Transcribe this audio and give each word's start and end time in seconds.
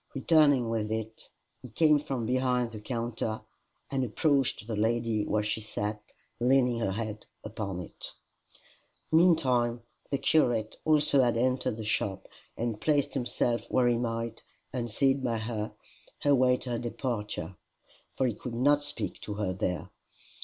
Returning 0.15 0.67
with 0.67 0.91
it 0.91 1.29
he 1.61 1.69
came 1.69 1.99
from 1.99 2.25
behind 2.25 2.71
the 2.71 2.81
counter, 2.81 3.41
and 3.91 4.03
approached 4.03 4.65
the 4.65 4.75
lady 4.75 5.27
where 5.27 5.43
she 5.43 5.61
sat 5.61 6.01
leaning 6.39 6.79
her 6.79 6.93
head 6.93 7.27
upon 7.43 7.79
it. 7.79 8.13
Meantime 9.11 9.83
the 10.09 10.17
curate 10.17 10.75
also 10.85 11.21
had 11.21 11.37
entered 11.37 11.77
the 11.77 11.83
shop, 11.83 12.27
and 12.57 12.81
placed 12.81 13.13
himself 13.13 13.69
where 13.69 13.87
he 13.87 13.99
might, 13.99 14.41
unseen 14.73 15.21
by 15.21 15.37
her, 15.37 15.71
await 16.25 16.63
her 16.63 16.79
departure, 16.79 17.55
for 18.11 18.25
he 18.25 18.33
could 18.33 18.55
not 18.55 18.81
speak 18.81 19.21
to 19.21 19.35
her 19.35 19.53
there. 19.53 19.91